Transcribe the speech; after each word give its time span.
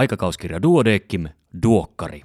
Aikakauskirja 0.00 0.62
Duodeckim, 0.62 1.28
Duokkari. 1.62 2.22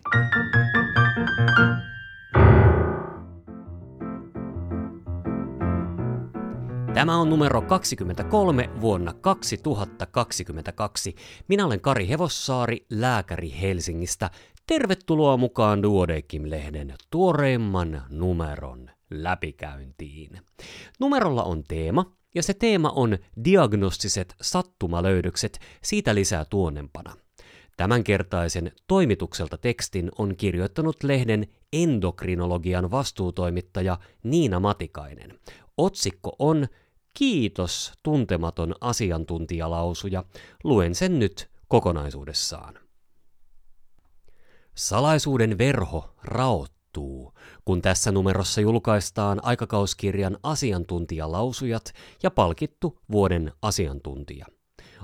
Tämä 6.94 7.18
on 7.18 7.30
numero 7.30 7.62
23 7.62 8.70
vuonna 8.82 9.14
2022. 9.14 11.16
Minä 11.48 11.66
olen 11.66 11.82
Kari 11.82 12.10
Hevossaari, 12.10 12.86
lääkäri 12.90 13.54
Helsingistä. 13.62 14.30
Tervetuloa 14.68 15.38
mukaan 15.38 15.84
Duodeckim-lehden 15.84 16.94
tuoreimman 17.12 18.02
numeron 18.10 18.90
läpikäyntiin. 19.10 20.40
Numerolla 21.00 21.44
on 21.44 21.64
teema, 21.68 22.12
ja 22.36 22.44
se 22.44 22.54
teema 22.54 22.90
on 22.90 23.18
diagnostiset 23.46 24.36
sattumalöydökset, 24.42 25.60
siitä 25.84 26.16
lisää 26.16 26.46
tuonnempana. 26.46 27.25
Tämänkertaisen 27.78 28.72
toimitukselta 28.88 29.58
tekstin 29.58 30.12
on 30.18 30.36
kirjoittanut 30.36 31.04
lehden 31.04 31.48
endokrinologian 31.74 32.92
vastuutoimittaja 32.92 33.98
Niina 34.24 34.60
Matikainen. 34.60 35.40
Otsikko 35.78 36.36
on 36.40 36.68
Kiitos 37.14 37.94
tuntematon 38.04 38.76
asiantuntijalausuja. 38.82 40.24
Luen 40.64 40.96
sen 40.96 41.20
nyt 41.20 41.50
kokonaisuudessaan. 41.68 42.80
Salaisuuden 44.76 45.58
verho 45.58 46.16
raottuu, 46.24 47.34
kun 47.66 47.82
tässä 47.82 48.12
numerossa 48.12 48.62
julkaistaan 48.62 49.46
aikakauskirjan 49.46 50.38
asiantuntijalausujat 50.44 51.94
ja 52.24 52.32
palkittu 52.32 53.00
vuoden 53.12 53.52
asiantuntija. 53.62 54.46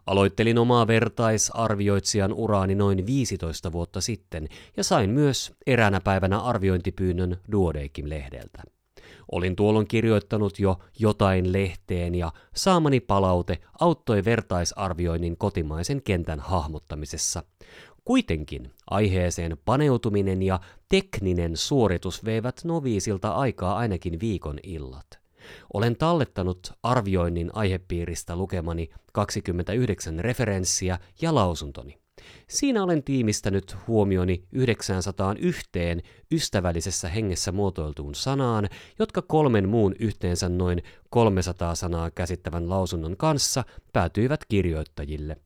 Aloittelin 0.05 0.57
omaa 0.57 0.87
vertaisarvioitsijan 0.87 2.33
uraani 2.33 2.75
noin 2.75 3.05
15 3.05 3.71
vuotta 3.71 4.01
sitten 4.01 4.47
ja 4.77 4.83
sain 4.83 5.09
myös 5.09 5.51
eräänä 5.67 6.01
päivänä 6.01 6.39
arviointipyynnön 6.39 7.37
Duodeckim-lehdeltä. 7.51 8.63
Olin 9.31 9.55
tuolloin 9.55 9.87
kirjoittanut 9.87 10.59
jo 10.59 10.79
jotain 10.99 11.53
lehteen 11.53 12.15
ja 12.15 12.31
saamani 12.55 12.99
palaute 12.99 13.57
auttoi 13.79 14.25
vertaisarvioinnin 14.25 15.37
kotimaisen 15.37 16.01
kentän 16.01 16.39
hahmottamisessa. 16.39 17.43
Kuitenkin 18.05 18.71
aiheeseen 18.89 19.57
paneutuminen 19.65 20.41
ja 20.41 20.59
tekninen 20.89 21.57
suoritus 21.57 22.25
veivät 22.25 22.61
noviisilta 22.63 23.31
aikaa 23.31 23.77
ainakin 23.77 24.19
viikon 24.19 24.59
illat. 24.63 25.20
Olen 25.73 25.95
tallettanut 25.95 26.73
arvioinnin 26.83 27.49
aihepiiristä 27.53 28.35
lukemani 28.35 28.89
29 29.13 30.19
referenssiä 30.19 30.99
ja 31.21 31.35
lausuntoni. 31.35 32.01
Siinä 32.49 32.83
olen 32.83 33.03
tiimistänyt 33.03 33.75
huomioni 33.87 34.43
901 34.51 35.69
ystävällisessä 36.31 37.09
hengessä 37.09 37.51
muotoiltuun 37.51 38.15
sanaan, 38.15 38.69
jotka 38.99 39.21
kolmen 39.21 39.69
muun 39.69 39.95
yhteensä 39.99 40.49
noin 40.49 40.83
300 41.09 41.75
sanaa 41.75 42.11
käsittävän 42.11 42.69
lausunnon 42.69 43.17
kanssa 43.17 43.63
päätyivät 43.93 44.45
kirjoittajille. 44.45 45.37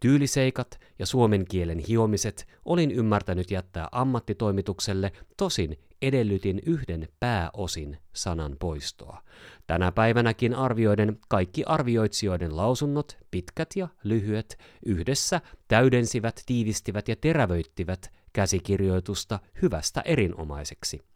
Tyyliseikat 0.00 0.80
ja 0.98 1.06
suomen 1.06 1.44
kielen 1.44 1.78
hiomiset 1.78 2.46
olin 2.64 2.90
ymmärtänyt 2.90 3.50
jättää 3.50 3.88
ammattitoimitukselle, 3.92 5.12
tosin 5.36 5.78
edellytin 6.02 6.60
yhden 6.66 7.08
pääosin 7.20 7.98
sanan 8.12 8.56
poistoa. 8.58 9.22
Tänä 9.66 9.92
päivänäkin 9.92 10.54
arvioiden 10.54 11.18
kaikki 11.28 11.64
arvioitsijoiden 11.64 12.56
lausunnot, 12.56 13.18
pitkät 13.30 13.68
ja 13.76 13.88
lyhyet, 14.04 14.58
yhdessä 14.86 15.40
täydensivät, 15.68 16.42
tiivistivät 16.46 17.08
ja 17.08 17.16
terävöittivät 17.16 18.12
käsikirjoitusta 18.32 19.38
hyvästä 19.62 20.00
erinomaiseksi. 20.00 21.09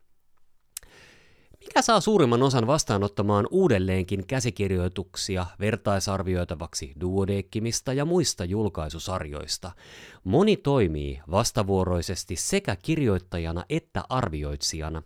Mikä 1.66 1.82
saa 1.82 2.00
suurimman 2.00 2.42
osan 2.42 2.66
vastaanottamaan 2.66 3.48
uudelleenkin 3.50 4.26
käsikirjoituksia 4.26 5.46
vertaisarvioitavaksi 5.60 6.92
duodekkimista 7.00 7.92
ja 7.92 8.04
muista 8.04 8.44
julkaisusarjoista? 8.44 9.72
Moni 10.24 10.56
toimii 10.56 11.20
vastavuoroisesti 11.30 12.36
sekä 12.36 12.76
kirjoittajana 12.76 13.64
että 13.68 14.04
arvioitsijana. 14.08 15.02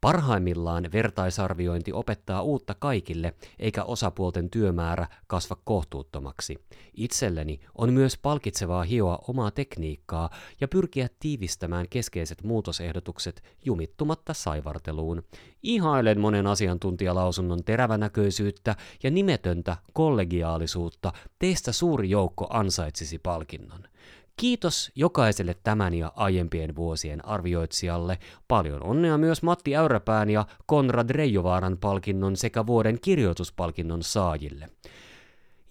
Parhaimmillaan 0.00 0.92
vertaisarviointi 0.92 1.92
opettaa 1.92 2.42
uutta 2.42 2.74
kaikille, 2.74 3.34
eikä 3.58 3.84
osapuolten 3.84 4.50
työmäärä 4.50 5.06
kasva 5.26 5.56
kohtuuttomaksi. 5.64 6.64
Itselleni 6.94 7.60
on 7.74 7.92
myös 7.92 8.18
palkitsevaa 8.18 8.82
hioa 8.82 9.18
omaa 9.28 9.50
tekniikkaa 9.50 10.30
ja 10.60 10.68
pyrkiä 10.68 11.08
tiivistämään 11.20 11.86
keskeiset 11.90 12.42
muutosehdotukset 12.42 13.42
jumittumatta 13.64 14.34
saivarteluun. 14.34 15.22
Ihailen 15.62 16.20
monen 16.20 16.46
asiantuntijalausunnon 16.46 17.64
terävänäköisyyttä 17.64 18.76
ja 19.02 19.10
nimetöntä 19.10 19.76
kollegiaalisuutta. 19.92 21.12
Teistä 21.38 21.72
suuri 21.72 22.10
joukko 22.10 22.46
ansaitsisi 22.50 23.18
palkinnon. 23.18 23.91
Kiitos 24.36 24.90
jokaiselle 24.94 25.56
tämän 25.64 25.94
ja 25.94 26.12
aiempien 26.16 26.76
vuosien 26.76 27.28
arvioitsijalle. 27.28 28.18
Paljon 28.48 28.82
onnea 28.82 29.18
myös 29.18 29.42
Matti 29.42 29.76
Äyräpään 29.76 30.30
ja 30.30 30.46
Konrad 30.66 31.10
Reijovaaran 31.10 31.78
palkinnon 31.78 32.36
sekä 32.36 32.66
vuoden 32.66 33.00
kirjoituspalkinnon 33.00 34.02
saajille. 34.02 34.68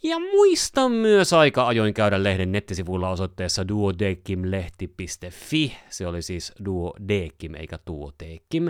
Ja 0.04 0.20
muista 0.20 0.90
myös 0.90 1.34
aika 1.34 1.68
ajoin 1.68 1.94
käydä 1.94 2.24
lehden 2.24 2.52
nettisivuilla 2.52 3.10
osoitteessa 3.10 3.68
duodekimlehti.fi. 3.68 5.78
Se 5.90 6.08
oli 6.08 6.22
siis 6.22 6.54
duodekim 6.66 7.56
eikä 7.56 7.78
tuotekim. 7.78 8.68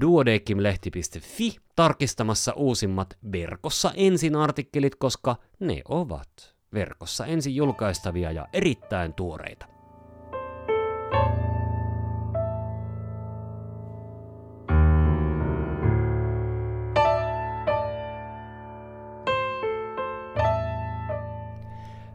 duodekimlehti.fi 0.00 1.56
tarkistamassa 1.76 2.52
uusimmat 2.52 3.18
verkossa 3.32 3.92
ensin 3.94 4.36
artikkelit, 4.36 4.94
koska 4.94 5.36
ne 5.60 5.82
ovat 5.88 6.55
verkossa 6.74 7.26
ensin 7.26 7.56
julkaistavia 7.56 8.32
ja 8.32 8.46
erittäin 8.52 9.14
tuoreita. 9.14 9.66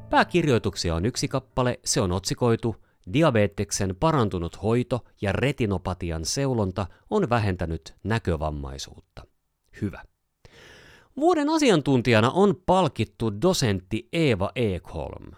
Pääkirjoituksia 0.10 0.96
on 0.96 1.06
yksi 1.06 1.28
kappale, 1.28 1.80
se 1.86 2.02
on 2.02 2.12
otsikoitu 2.12 2.76
Diabeteksen 3.14 3.96
parantunut 4.00 4.64
hoito 4.64 5.06
ja 5.22 5.32
retinopatian 5.32 6.26
seulonta 6.26 6.88
on 7.10 7.30
vähentänyt 7.30 7.96
näkövammaisuutta. 8.04 9.26
Hyvä. 9.82 10.04
Vuoden 11.18 11.50
asiantuntijana 11.50 12.32
on 12.32 12.56
palkittu 12.66 13.42
dosentti 13.42 14.08
Eeva 14.14 14.52
Ekholm. 14.56 15.32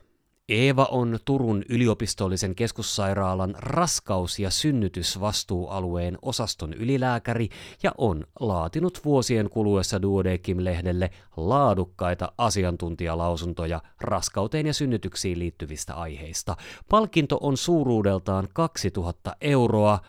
Eeva 0.50 0.88
on 0.92 1.20
Turun 1.26 1.64
yliopistollisen 1.70 2.56
keskussairaalan 2.56 3.56
raskaus- 3.58 4.40
ja 4.40 4.50
synnytysvastuualueen 4.50 6.18
osaston 6.22 6.74
ylilääkäri 6.74 7.50
ja 7.84 7.92
on 7.98 8.24
laatinut 8.40 9.06
vuosien 9.06 9.50
kuluessa 9.50 10.02
Duodekim-lehdelle 10.02 11.10
laadukkaita 11.38 12.32
asiantuntijalausuntoja 12.38 13.82
raskauteen 14.02 14.68
ja 14.68 14.74
synnytyksiin 14.74 15.40
liittyvistä 15.40 15.94
aiheista. 15.94 16.56
Palkinto 16.90 17.38
on 17.42 17.58
suuruudeltaan 17.58 18.48
2000 18.54 19.36
euroa. 19.42 20.00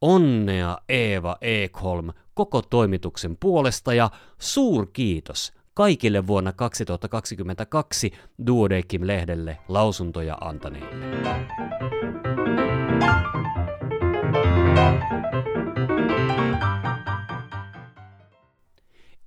Onnea 0.00 0.78
Eeva 0.88 1.36
Ekholm 1.40 2.10
koko 2.34 2.62
toimituksen 2.62 3.36
puolesta 3.40 3.94
ja 3.94 4.10
suurkiitos 4.38 5.52
kaikille 5.74 6.26
vuonna 6.26 6.52
2022 6.52 8.12
Duodekim-lehdelle 8.46 9.58
lausuntoja 9.68 10.38
antaneille. 10.40 11.06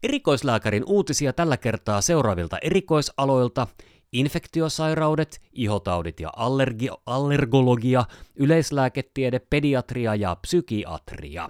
Erikoislääkärin 0.04 0.84
uutisia 0.86 1.34
tällä 1.34 1.57
kertaa 1.57 2.01
seuraavilta 2.01 2.57
erikoisaloilta– 2.62 3.68
infektiosairaudet, 4.12 5.42
ihotaudit 5.54 6.19
ja 6.19 6.30
allergi- 6.30 7.02
allergologia, 7.06 8.06
yleislääketiede, 8.36 9.40
pediatria 9.40 10.16
ja 10.16 10.36
psykiatria. 10.36 11.50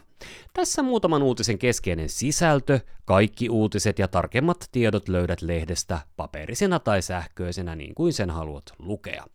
Tässä 0.54 0.84
muutaman 0.84 1.24
uutisen 1.24 1.58
keskeinen 1.58 2.10
sisältö, 2.10 2.80
kaikki 3.06 3.50
uutiset 3.50 4.00
ja 4.00 4.08
tarkemmat 4.08 4.70
tiedot 4.72 5.10
löydät 5.10 5.42
lehdestä 5.42 6.00
paperisena 6.18 6.80
tai 6.80 7.02
sähköisenä 7.02 7.76
niin 7.76 7.96
kuin 7.96 8.14
sen 8.14 8.30
haluat 8.30 8.64
lukea. 8.80 9.26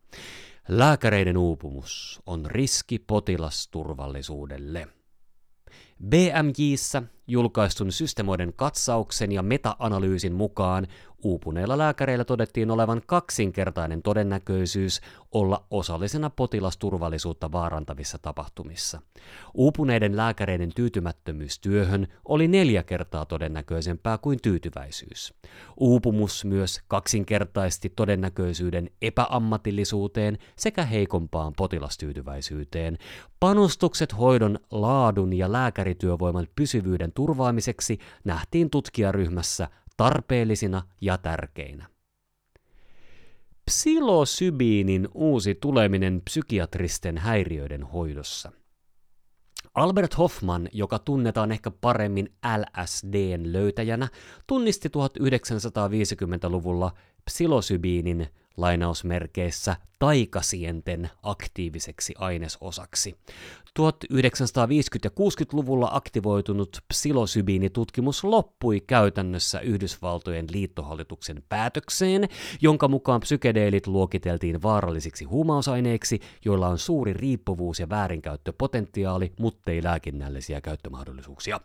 Lääkäreiden 0.69 1.37
uupumus 1.37 2.23
on 2.27 2.47
riski 2.47 2.99
potilasturvallisuudelle. 2.99 4.89
BMJissä 6.09 7.03
julkaistun 7.27 7.93
systemoiden 7.93 8.53
katsauksen 8.57 9.33
ja 9.33 9.43
meta-analyysin 9.43 10.33
mukaan 10.33 10.87
uupuneilla 11.27 11.79
lääkäreillä 11.79 12.25
todettiin 12.25 12.71
olevan 12.71 13.03
kaksinkertainen 13.07 14.03
todennäköisyys 14.03 15.01
olla 15.33 15.65
osallisena 15.71 16.31
potilasturvallisuutta 16.31 17.53
vaarantavissa 17.53 18.19
tapahtumissa. 18.19 19.01
Uupuneiden 19.55 20.17
lääkäreiden 20.17 20.73
tyytymättömyys 20.75 21.59
työhön 21.59 22.07
oli 22.25 22.49
neljä 22.49 22.83
kertaa 22.83 23.25
todennäköisempää 23.25 24.19
kuin 24.19 24.39
tyytyväisyys. 24.43 25.35
Uupumus 25.77 26.45
myös 26.45 26.81
kaksinkertaisti 26.89 27.93
todennäköisyyden 27.97 28.91
epäammatillisuuteen 29.03 30.39
sekä 30.57 30.85
heikompaan 30.85 31.53
potilastyytyväisyyteen. 31.57 32.99
Panostukset 33.41 34.19
hoidon 34.19 34.59
laadun 34.71 35.33
ja 35.33 35.53
lääkärityövoiman 35.53 36.47
pysyvyyden 36.57 37.13
turvaamiseksi 37.13 37.99
nähtiin 38.25 38.71
tutkijaryhmässä 38.71 39.69
tarpeellisina 39.97 40.83
ja 41.01 41.19
tärkeinä. 41.19 41.87
Psilosybiinin 43.65 45.09
uusi 45.15 45.55
tuleminen 45.55 46.23
psykiatristen 46.25 47.19
häiriöiden 47.19 47.83
hoidossa. 47.83 48.53
Albert 49.75 50.19
Hoffman, 50.19 50.69
joka 50.73 50.99
tunnetaan 50.99 51.53
ehkä 51.53 51.71
paremmin 51.71 52.33
LSDn 52.59 53.53
löytäjänä, 53.53 54.09
tunnisti 54.47 54.89
1950-luvulla 54.89 56.93
psilosybiinin 57.25 58.29
lainausmerkeissä 58.57 59.77
taikasienten 59.99 61.11
aktiiviseksi 61.23 62.15
ainesosaksi. 62.19 63.17
1950- 63.81 63.83
ja 65.05 65.11
60-luvulla 65.11 65.89
aktivoitunut 65.93 66.79
psilosybiinitutkimus 66.89 68.25
loppui 68.25 68.81
käytännössä 68.81 69.61
Yhdysvaltojen 69.61 70.47
liittohallituksen 70.53 71.43
päätökseen, 71.49 72.29
jonka 72.61 72.89
mukaan 72.89 73.21
psykedeelit 73.21 73.87
luokiteltiin 73.87 74.63
vaarallisiksi 74.63 75.25
huumausaineiksi, 75.25 76.21
joilla 76.45 76.69
on 76.69 76.79
suuri 76.79 77.13
riippuvuus 77.13 77.81
ja 77.81 77.89
väärinkäyttöpotentiaali, 77.89 79.33
muttei 79.41 79.83
lääkinnällisiä 79.83 80.61
käyttömahdollisuuksia. 80.61 81.61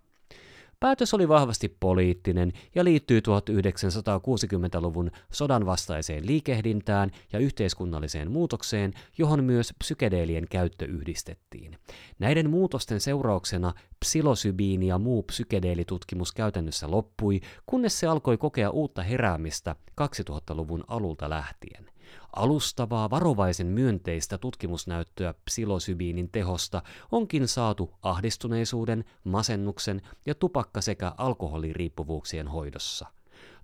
Päätös 0.82 1.14
oli 1.14 1.28
vahvasti 1.28 1.78
poliittinen 1.80 2.54
ja 2.76 2.84
liittyy 2.84 3.20
1960-luvun 3.20 5.12
sodan 5.32 5.66
vastaiseen 5.66 6.28
liikehdintään 6.28 7.12
ja 7.34 7.40
yhteiskunnalliseen 7.40 8.32
muutokseen, 8.32 8.94
johon 9.18 9.44
myös 9.44 9.74
psykedeelien 9.80 10.48
käyttö 10.50 10.86
yhdistettiin. 10.86 11.78
Näiden 12.20 12.50
muutosten 12.50 13.02
seurauksena 13.02 13.74
psilosybiini 14.00 14.88
ja 14.88 14.98
muu 14.98 15.24
psykedeelitutkimus 15.24 16.32
käytännössä 16.32 16.92
loppui, 16.92 17.42
kunnes 17.66 18.00
se 18.00 18.08
alkoi 18.08 18.38
kokea 18.38 18.70
uutta 18.70 19.04
heräämistä 19.04 19.76
2000-luvun 20.02 20.84
alulta 20.88 21.30
lähtien. 21.30 21.91
Alustavaa 22.36 23.10
varovaisen 23.10 23.68
myönteistä 23.68 24.38
tutkimusnäyttöä 24.38 25.34
psilosybiinin 25.46 26.30
tehosta 26.32 26.82
onkin 27.12 27.48
saatu 27.48 27.94
ahdistuneisuuden, 28.02 29.06
masennuksen 29.24 30.02
ja 30.26 30.36
tupakka- 30.36 30.82
sekä 30.82 31.14
alkoholiriippuvuuksien 31.18 32.48
hoidossa. 32.48 33.08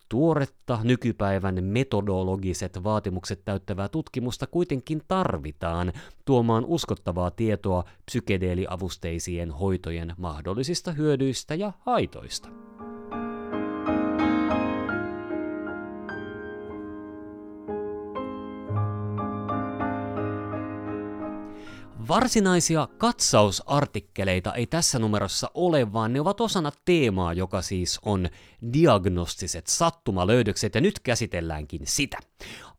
Tuoretta 0.10 0.80
nykypäivän 0.84 1.64
metodologiset 1.64 2.84
vaatimukset 2.84 3.46
täyttävää 3.46 3.90
tutkimusta 3.90 4.48
kuitenkin 4.48 5.02
tarvitaan 5.08 5.94
tuomaan 6.25 6.66
uskottavaa 6.66 7.31
tietoa 7.31 7.84
psykedeeliavusteisien 8.06 9.52
hoitojen 9.52 10.14
mahdollisista 10.18 10.92
hyödyistä 10.92 11.56
ja 11.56 11.74
haitoista. 11.80 12.67
Varsinaisia 22.07 22.88
katsausartikkeleita 22.98 24.54
ei 24.54 24.68
tässä 24.68 25.00
numerossa 25.00 25.51
ole, 25.54 25.94
vaan 25.94 26.13
ne 26.13 26.21
ovat 26.21 26.42
osana 26.42 26.71
teemaa, 26.86 27.33
joka 27.33 27.62
siis 27.62 28.00
on 28.06 28.30
diagnostiset 28.74 29.68
sattumalöydökset, 29.68 30.75
ja 30.75 30.81
nyt 30.81 31.00
käsitelläänkin 31.00 31.81
sitä. 31.83 32.18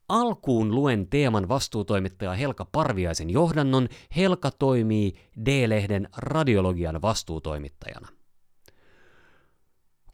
Alkuun 0.08 0.74
luen 0.74 1.08
teeman 1.08 1.48
vastuutoimittaja 1.48 2.32
Helka 2.32 2.64
Parviaisen 2.64 3.30
johdannon. 3.30 3.88
Helka 4.16 4.50
toimii 4.50 5.14
D-lehden 5.44 6.08
radiologian 6.16 7.02
vastuutoimittajana. 7.02 8.08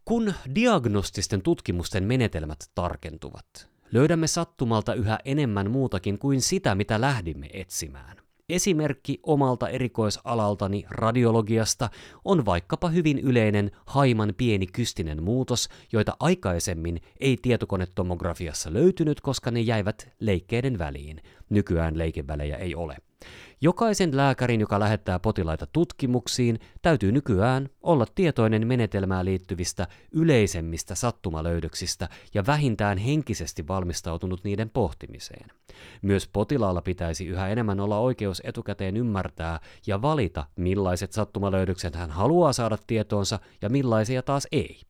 Kun 0.05 0.33
diagnostisten 0.55 1.41
tutkimusten 1.41 2.03
menetelmät 2.03 2.59
tarkentuvat, 2.75 3.69
löydämme 3.91 4.27
sattumalta 4.27 4.93
yhä 4.93 5.19
enemmän 5.25 5.71
muutakin 5.71 6.19
kuin 6.19 6.41
sitä, 6.41 6.75
mitä 6.75 7.01
lähdimme 7.01 7.49
etsimään. 7.53 8.24
Esimerkki 8.49 9.19
omalta 9.23 9.69
erikoisalaltani 9.69 10.85
radiologiasta 10.89 11.89
on 12.25 12.45
vaikkapa 12.45 12.89
hyvin 12.89 13.19
yleinen 13.19 13.71
haiman 13.85 14.33
pieni 14.37 14.67
kystinen 14.67 15.23
muutos, 15.23 15.69
joita 15.91 16.17
aikaisemmin 16.19 17.01
ei 17.19 17.37
tietokonetomografiassa 17.41 18.73
löytynyt, 18.73 19.21
koska 19.21 19.51
ne 19.51 19.59
jäivät 19.59 20.09
leikkeiden 20.19 20.79
väliin. 20.79 21.21
Nykyään 21.49 21.97
leikevälejä 21.97 22.57
ei 22.57 22.75
ole. 22.75 22.97
Jokaisen 23.61 24.17
lääkärin, 24.17 24.59
joka 24.59 24.79
lähettää 24.79 25.19
potilaita 25.19 25.67
tutkimuksiin, 25.67 26.59
täytyy 26.81 27.11
nykyään 27.11 27.69
olla 27.81 28.05
tietoinen 28.15 28.67
menetelmään 28.67 29.25
liittyvistä 29.25 29.87
yleisemmistä 30.11 30.95
sattumalöydöksistä 30.95 32.09
ja 32.33 32.45
vähintään 32.47 32.97
henkisesti 32.97 33.67
valmistautunut 33.67 34.43
niiden 34.43 34.69
pohtimiseen. 34.69 35.49
Myös 36.01 36.27
potilaalla 36.27 36.81
pitäisi 36.81 37.25
yhä 37.25 37.47
enemmän 37.47 37.79
olla 37.79 37.99
oikeus 37.99 38.41
etukäteen 38.45 38.97
ymmärtää 38.97 39.59
ja 39.87 40.01
valita, 40.01 40.45
millaiset 40.55 41.11
sattumalöydökset 41.11 41.95
hän 41.95 42.11
haluaa 42.11 42.53
saada 42.53 42.77
tietoonsa 42.87 43.39
ja 43.61 43.69
millaisia 43.69 44.23
taas 44.23 44.47
ei. 44.51 44.81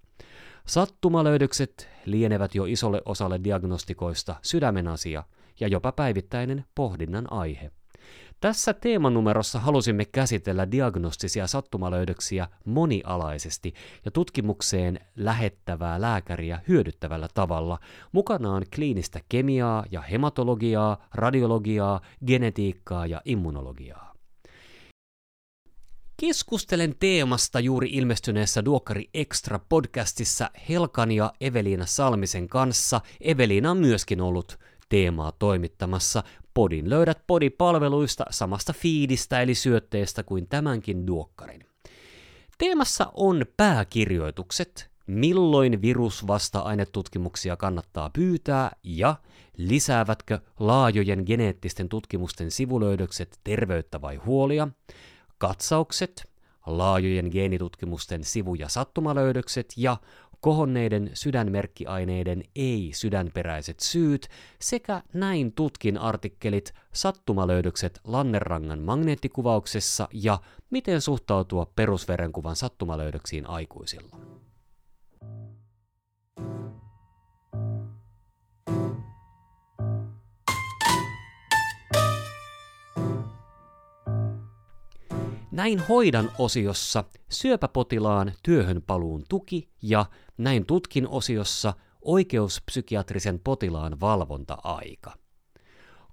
Sattumalöydökset 0.67 1.89
lienevät 2.05 2.55
jo 2.55 2.65
isolle 2.65 3.01
osalle 3.05 3.39
diagnostikoista 3.43 4.35
sydämen 4.41 4.87
asia 4.87 5.23
ja 5.59 5.67
jopa 5.67 5.91
päivittäinen 5.91 6.65
pohdinnan 6.75 7.33
aihe. 7.33 7.71
Tässä 8.41 8.73
teemanumerossa 8.73 9.59
halusimme 9.59 10.05
käsitellä 10.05 10.71
diagnostisia 10.71 11.47
sattumalöydöksiä 11.47 12.47
monialaisesti 12.65 13.73
ja 14.05 14.11
tutkimukseen 14.11 14.99
lähettävää 15.15 16.01
lääkäriä 16.01 16.59
hyödyttävällä 16.67 17.27
tavalla. 17.33 17.79
Mukanaan 18.11 18.63
kliinistä 18.75 19.19
kemiaa 19.29 19.85
ja 19.91 20.01
hematologiaa, 20.01 21.07
radiologiaa, 21.13 22.01
genetiikkaa 22.25 23.05
ja 23.07 23.21
immunologiaa. 23.25 24.15
Keskustelen 26.21 26.95
teemasta 26.99 27.59
juuri 27.59 27.89
ilmestyneessä 27.91 28.65
Duokkari 28.65 29.09
Extra 29.13 29.59
podcastissa 29.69 30.49
Helkan 30.69 31.11
ja 31.11 31.33
Eveliina 31.41 31.85
Salmisen 31.85 32.47
kanssa. 32.47 33.01
Eveliina 33.21 33.71
on 33.71 33.77
myöskin 33.77 34.21
ollut 34.21 34.59
teemaa 34.89 35.31
toimittamassa. 35.31 36.23
Podin 36.55 36.89
löydät 36.89 37.23
podipalveluista 37.27 38.25
samasta 38.29 38.73
fiidistä 38.73 39.41
eli 39.41 39.55
syötteestä 39.55 40.23
kuin 40.23 40.47
tämänkin 40.47 41.07
duokkarin. 41.07 41.65
Teemassa 42.57 43.11
on 43.13 43.45
pääkirjoitukset, 43.57 44.89
milloin 45.07 45.81
virusvasta-ainetutkimuksia 45.81 47.57
kannattaa 47.57 48.09
pyytää 48.09 48.71
ja 48.83 49.15
lisäävätkö 49.57 50.39
laajojen 50.59 51.23
geneettisten 51.25 51.89
tutkimusten 51.89 52.51
sivulöydökset 52.51 53.39
terveyttä 53.43 54.01
vai 54.01 54.15
huolia, 54.15 54.67
katsaukset, 55.37 56.29
laajojen 56.65 57.29
geenitutkimusten 57.31 58.23
sivu- 58.23 58.55
ja 58.55 58.69
sattumalöydökset 58.69 59.73
ja 59.77 59.97
kohonneiden 60.45 61.11
sydänmerkkiaineiden 61.13 62.43
ei-sydänperäiset 62.55 63.79
syyt 63.79 64.27
sekä 64.59 65.01
näin 65.13 65.51
tutkin 65.51 65.97
artikkelit 65.97 66.73
Sattumalöydökset 66.93 67.99
Lannerangan 68.03 68.79
magneettikuvauksessa 68.79 70.07
ja 70.13 70.39
Miten 70.69 71.01
suhtautua 71.01 71.65
perusverenkuvan 71.75 72.55
sattumalöydöksiin 72.55 73.49
aikuisilla. 73.49 74.34
Näin 85.55 85.79
hoidan 85.79 86.31
osiossa 86.37 87.03
syöpäpotilaan 87.29 88.33
työhönpaluun 88.43 89.23
tuki 89.29 89.69
ja 89.81 90.05
näin 90.37 90.65
tutkin 90.65 91.07
osiossa 91.07 91.73
oikeuspsykiatrisen 92.01 93.39
potilaan 93.39 93.99
valvonta-aika. 93.99 95.13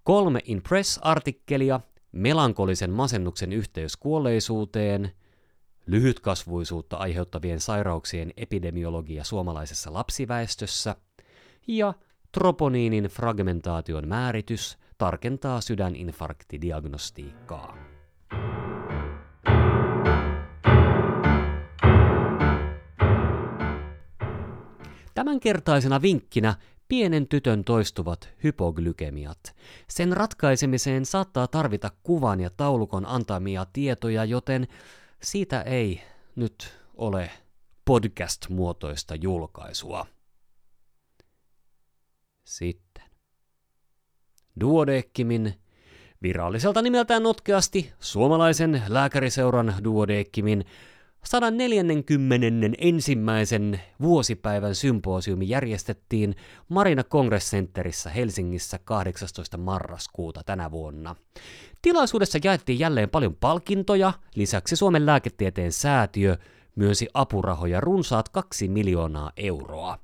Kolme 0.04 0.40
Impress-artikkelia, 0.44 1.80
melankolisen 2.12 2.90
masennuksen 2.90 3.52
yhteys 3.52 3.96
kuolleisuuteen, 3.96 5.12
lyhytkasvuisuutta 5.86 6.96
aiheuttavien 6.96 7.60
sairauksien 7.60 8.32
epidemiologia 8.36 9.24
suomalaisessa 9.24 9.92
lapsiväestössä 9.92 10.96
ja 11.66 11.94
troponiinin 12.32 13.04
fragmentaation 13.04 14.08
määritys 14.08 14.78
tarkentaa 14.98 15.60
sydäninfarktidiagnostiikkaa. 15.60 17.91
Tämänkertaisena 25.22 26.02
vinkkinä 26.02 26.54
pienen 26.88 27.28
tytön 27.28 27.64
toistuvat 27.64 28.28
hypoglykemiat. 28.44 29.38
Sen 29.88 30.16
ratkaisemiseen 30.16 31.06
saattaa 31.06 31.46
tarvita 31.46 31.90
kuvan 32.02 32.40
ja 32.40 32.50
taulukon 32.50 33.06
antamia 33.06 33.66
tietoja, 33.72 34.24
joten 34.24 34.68
siitä 35.22 35.62
ei 35.62 36.02
nyt 36.36 36.78
ole 36.94 37.30
podcast-muotoista 37.84 39.14
julkaisua. 39.14 40.06
Sitten. 42.44 43.04
Duodeckimin, 44.60 45.54
viralliselta 46.22 46.82
nimeltään 46.82 47.22
notkeasti 47.22 47.92
suomalaisen 48.00 48.82
lääkäriseuran 48.88 49.74
Duodeckimin 49.84 50.64
140. 51.24 52.46
ensimmäisen 52.78 53.80
vuosipäivän 54.00 54.74
symposiumi 54.74 55.48
järjestettiin 55.48 56.36
Marina 56.68 57.04
Congress 57.04 57.50
Centerissä 57.50 58.10
Helsingissä 58.10 58.78
18. 58.84 59.56
marraskuuta 59.58 60.42
tänä 60.46 60.70
vuonna. 60.70 61.16
Tilaisuudessa 61.82 62.38
jaettiin 62.44 62.78
jälleen 62.78 63.10
paljon 63.10 63.36
palkintoja, 63.36 64.12
lisäksi 64.34 64.76
Suomen 64.76 65.06
lääketieteen 65.06 65.72
säätiö 65.72 66.36
myönsi 66.76 67.08
apurahoja 67.14 67.80
runsaat 67.80 68.28
kaksi 68.28 68.68
miljoonaa 68.68 69.32
euroa. 69.36 69.98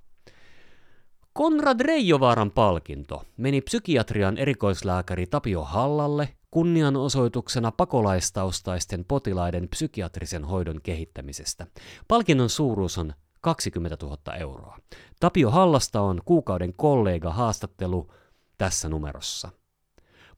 Konrad 1.33 1.81
Reijovaaran 1.81 2.51
palkinto 2.51 3.25
meni 3.37 3.61
psykiatrian 3.61 4.39
erikoislääkäri 4.39 5.27
Tapio 5.27 5.65
Hallalle 5.65 6.29
kunnianosoituksena 6.51 7.73
pakolaistaustaisten 7.73 9.05
potilaiden 9.05 9.69
psykiatrisen 9.69 10.45
hoidon 10.45 10.81
kehittämisestä. 10.83 11.67
Palkinnon 12.09 12.51
suuruus 12.51 12.99
on 12.99 13.15
20 13.41 13.97
000 14.03 14.37
euroa. 14.37 14.79
Tapio 15.21 15.51
Hallasta 15.51 16.01
on 16.01 16.21
kuukauden 16.25 16.75
kollega 16.75 17.33
haastattelu 17.33 18.13
tässä 18.59 18.89
numerossa. 18.89 19.49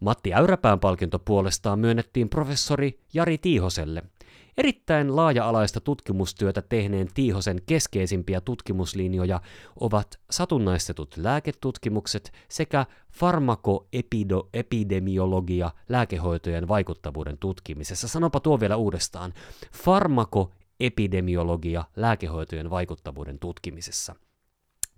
Matti 0.01 0.35
Äyräpään 0.35 0.81
palkinto 0.81 1.19
puolestaan 1.19 1.79
myönnettiin 1.79 2.29
professori 2.29 3.01
Jari 3.15 3.39
Tiihoselle– 3.39 4.03
Erittäin 4.61 5.17
laaja-alaista 5.17 5.81
tutkimustyötä 5.81 6.63
tehneen 6.63 7.09
Tiihosen 7.15 7.63
keskeisimpiä 7.67 8.41
tutkimuslinjoja 8.41 9.41
ovat 9.81 10.21
satunnaistetut 10.31 11.17
lääketutkimukset 11.17 12.33
sekä 12.49 12.87
farmakoepidemiologia 13.13 15.71
lääkehoitojen 15.89 16.69
vaikuttavuuden 16.69 17.39
tutkimisessa. 17.39 18.09
Sanopa 18.09 18.41
tuo 18.41 18.61
vielä 18.61 18.77
uudestaan. 18.77 19.33
Farmakoepidemiologia 19.73 21.85
lääkehoitojen 21.97 22.71
vaikuttavuuden 22.71 23.39
tutkimisessa. 23.39 24.15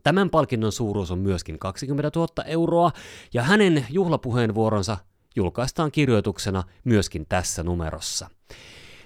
Tämän 0.02 0.30
palkinnon 0.30 0.72
suuruus 0.72 1.10
on 1.10 1.18
myöskin 1.18 1.58
20 1.58 2.10
000 2.16 2.44
euroa, 2.44 2.92
ja 3.34 3.42
hänen 3.42 3.86
juhlapuheenvuoronsa 3.90 4.96
julkaistaan 5.36 5.92
kirjoituksena 5.92 6.62
myöskin 6.84 7.26
tässä 7.28 7.62
numerossa. 7.62 8.30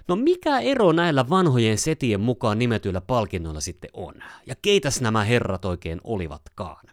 No 0.08 0.16
mikä 0.16 0.58
ero 0.58 0.92
näillä 0.92 1.28
vanhojen 1.28 1.78
setien 1.78 2.20
mukaan 2.20 2.58
nimetyillä 2.58 3.00
palkinnoilla 3.00 3.60
sitten 3.60 3.90
on? 3.92 4.14
Ja 4.46 4.54
keitäs 4.62 5.00
nämä 5.00 5.24
herrat 5.24 5.64
oikein 5.64 6.00
olivatkaan? 6.04 6.86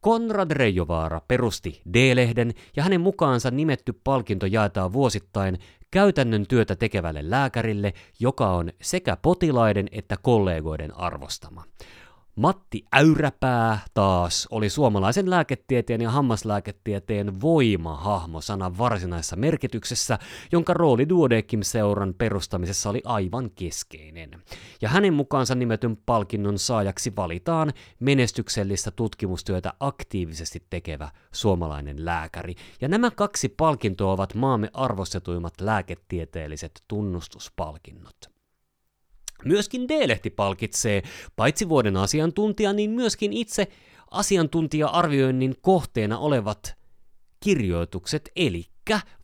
Konrad 0.00 0.50
Reijovaara 0.50 1.20
perusti 1.28 1.82
D-lehden 1.94 2.54
ja 2.76 2.82
hänen 2.82 3.00
mukaansa 3.00 3.50
nimetty 3.50 4.00
palkinto 4.04 4.46
jaetaan 4.46 4.92
vuosittain 4.92 5.58
käytännön 5.90 6.46
työtä 6.46 6.76
tekevälle 6.76 7.30
lääkärille, 7.30 7.92
joka 8.20 8.50
on 8.50 8.72
sekä 8.82 9.16
potilaiden 9.22 9.88
että 9.92 10.16
kollegoiden 10.22 10.96
arvostama. 10.96 11.64
Matti 12.36 12.84
Äyräpää 12.94 13.78
taas 13.94 14.48
oli 14.50 14.70
suomalaisen 14.70 15.30
lääketieteen 15.30 16.00
ja 16.00 16.10
hammaslääketieteen 16.10 17.40
voimahahmo 17.40 18.40
sanan 18.40 18.78
varsinaisessa 18.78 19.36
merkityksessä, 19.36 20.18
jonka 20.52 20.74
rooli 20.74 21.08
Duodekim-seuran 21.08 22.14
perustamisessa 22.18 22.90
oli 22.90 23.02
aivan 23.04 23.50
keskeinen. 23.50 24.30
Ja 24.82 24.88
hänen 24.88 25.14
mukaansa 25.14 25.54
nimetyn 25.54 25.96
palkinnon 26.06 26.58
saajaksi 26.58 27.12
valitaan 27.16 27.72
menestyksellistä 28.00 28.90
tutkimustyötä 28.90 29.72
aktiivisesti 29.80 30.62
tekevä 30.70 31.08
suomalainen 31.32 32.04
lääkäri. 32.04 32.54
Ja 32.80 32.88
nämä 32.88 33.10
kaksi 33.10 33.48
palkintoa 33.48 34.12
ovat 34.12 34.34
maamme 34.34 34.70
arvostetuimmat 34.72 35.54
lääketieteelliset 35.60 36.84
tunnustuspalkinnot. 36.88 38.35
Myöskin 39.44 39.88
D-lehti 39.88 40.30
palkitsee 40.30 41.02
paitsi 41.36 41.68
vuoden 41.68 41.96
asiantuntija, 41.96 42.72
niin 42.72 42.90
myöskin 42.90 43.32
itse 43.32 43.68
asiantuntija-arvioinnin 44.10 45.54
kohteena 45.60 46.18
olevat 46.18 46.76
kirjoitukset, 47.40 48.30
eli 48.36 48.66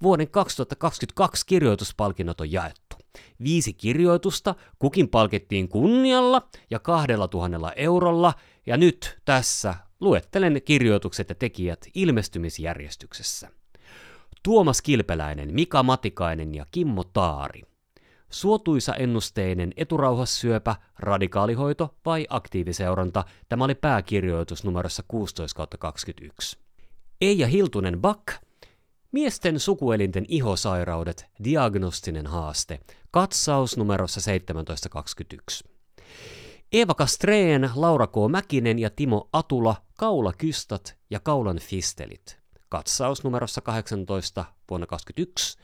vuoden 0.02 0.28
2022 0.28 1.46
kirjoituspalkinnot 1.46 2.40
on 2.40 2.52
jaettu. 2.52 2.96
Viisi 3.42 3.72
kirjoitusta, 3.72 4.54
kukin 4.78 5.08
palkittiin 5.08 5.68
kunnialla 5.68 6.48
ja 6.70 6.78
kahdella 6.78 7.28
tuhannella 7.28 7.72
eurolla, 7.72 8.34
ja 8.66 8.76
nyt 8.76 9.18
tässä 9.24 9.74
luettelen 10.00 10.62
kirjoitukset 10.64 11.28
ja 11.28 11.34
tekijät 11.34 11.86
ilmestymisjärjestyksessä. 11.94 13.48
Tuomas 14.42 14.82
Kilpeläinen, 14.82 15.54
Mika 15.54 15.82
Matikainen 15.82 16.54
ja 16.54 16.66
Kimmo 16.70 17.04
Taari 17.04 17.62
suotuisa 18.32 18.94
ennusteinen 18.94 19.72
eturauhassyöpä, 19.76 20.76
radikaalihoito 20.98 21.94
vai 22.06 22.26
aktiiviseuranta, 22.28 23.24
tämä 23.48 23.64
oli 23.64 23.74
pääkirjoitus 23.74 24.64
numerossa 24.64 25.02
16-21. 26.54 26.58
Eija 27.20 27.46
Hiltunen 27.46 28.00
Back, 28.00 28.26
miesten 29.12 29.60
sukuelinten 29.60 30.24
ihosairaudet, 30.28 31.26
diagnostinen 31.44 32.26
haaste, 32.26 32.80
katsaus 33.10 33.76
numerossa 33.76 34.20
1721. 34.20 35.64
Eeva 36.72 36.94
Kastreen, 36.94 37.70
Laura 37.74 38.06
K. 38.06 38.12
Mäkinen 38.30 38.78
ja 38.78 38.90
Timo 38.90 39.28
Atula, 39.32 39.76
kaulakystat 39.98 40.96
ja 41.10 41.20
kaulan 41.20 41.58
fistelit. 41.58 42.38
Katsaus 42.68 43.24
numerossa 43.24 43.60
18 43.60 44.44
vuonna 44.70 44.86
2021. 44.86 45.58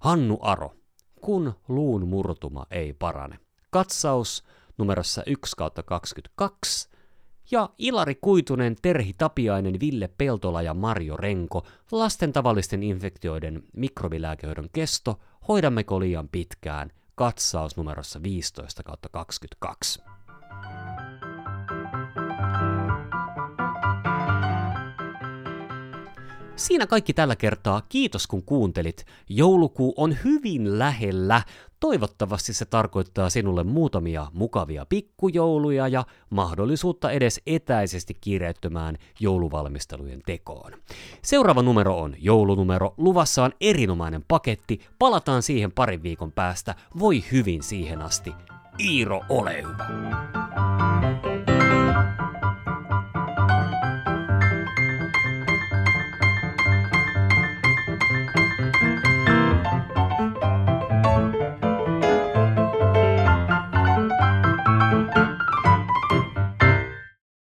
Hannu 0.00 0.38
Aro, 0.40 0.74
kun 1.22 1.52
luun 1.68 2.08
murtuma 2.08 2.66
ei 2.70 2.92
parane. 2.92 3.38
Katsaus 3.70 4.44
numerossa 4.78 5.22
1 5.26 5.56
kautta 5.56 5.82
22 5.82 6.88
ja 7.50 7.68
Ilari 7.78 8.14
Kuitunen, 8.14 8.76
Terhi 8.82 9.12
Tapiainen, 9.18 9.80
Ville 9.80 10.08
Peltola 10.18 10.62
ja 10.62 10.74
Marjo 10.74 11.16
Renko, 11.16 11.66
lasten 11.92 12.32
tavallisten 12.32 12.82
infektioiden 12.82 13.62
mikrobilääkehoidon 13.76 14.68
kesto, 14.72 15.20
hoidammeko 15.48 16.00
liian 16.00 16.28
pitkään, 16.28 16.90
katsaus 17.14 17.76
numerossa 17.76 18.22
15 18.22 18.82
kautta 18.82 19.08
22. 19.08 20.11
Siinä 26.56 26.86
kaikki 26.86 27.12
tällä 27.12 27.36
kertaa. 27.36 27.82
Kiitos 27.88 28.26
kun 28.26 28.42
kuuntelit. 28.42 29.06
Joulukuu 29.28 29.94
on 29.96 30.16
hyvin 30.24 30.78
lähellä. 30.78 31.42
Toivottavasti 31.80 32.54
se 32.54 32.64
tarkoittaa 32.64 33.30
sinulle 33.30 33.64
muutamia 33.64 34.26
mukavia 34.32 34.86
pikkujouluja 34.86 35.88
ja 35.88 36.04
mahdollisuutta 36.30 37.10
edes 37.10 37.40
etäisesti 37.46 38.14
kiireettömään 38.20 38.96
jouluvalmistelujen 39.20 40.22
tekoon. 40.26 40.72
Seuraava 41.22 41.62
numero 41.62 41.98
on 42.00 42.16
joulunumero. 42.18 42.94
Luvassa 42.96 43.44
on 43.44 43.52
erinomainen 43.60 44.24
paketti. 44.28 44.80
Palataan 44.98 45.42
siihen 45.42 45.72
parin 45.72 46.02
viikon 46.02 46.32
päästä. 46.32 46.74
Voi 46.98 47.24
hyvin 47.32 47.62
siihen 47.62 48.02
asti. 48.02 48.32
Iiro, 48.80 49.20
ole 49.28 49.62
hyvä. 49.62 50.71